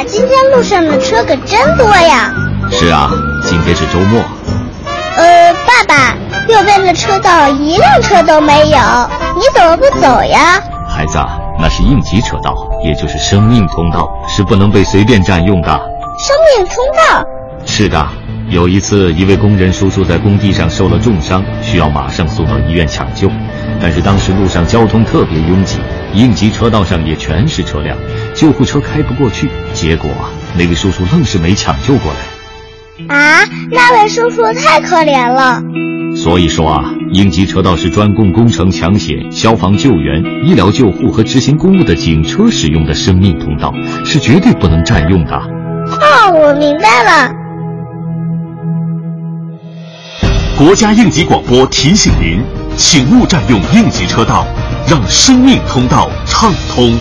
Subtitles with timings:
[0.00, 2.32] 爸，今天路上的车可真多呀！
[2.70, 3.10] 是啊，
[3.44, 4.22] 今天是周末。
[5.16, 6.16] 呃，爸爸，
[6.48, 8.78] 右边的车道一辆车都没有，
[9.36, 10.58] 你怎么不走呀？
[10.88, 11.18] 孩子，
[11.60, 15.68] 那是应急车道，也就是生命通道，是不能被随便占用的。
[15.68, 17.24] 生命通道？
[17.66, 18.06] 是的。
[18.48, 23.30] 有一次，一位工人叔叔在工地上受了重伤，需要马上送到医院抢救。
[23.80, 25.78] 但是当时路上交通特别拥挤，
[26.12, 27.96] 应急车道上也全是车辆，
[28.34, 29.50] 救护车开不过去。
[29.72, 30.10] 结果
[30.56, 32.18] 那位叔叔愣是没抢救过来。
[33.14, 35.62] 啊，那位叔叔太可怜了。
[36.16, 43.72] 所以说啊，应急车道是专供工程抢险、消防救援、医疗救护和执行公务的警车使用的生命通道，
[44.04, 45.34] 是绝对不能占用的。
[45.36, 47.32] 哦，我明白了。
[50.58, 52.42] 国家应急广播提醒您，
[52.76, 54.44] 请勿占用应急车道，
[54.86, 56.98] 让生命通道畅通。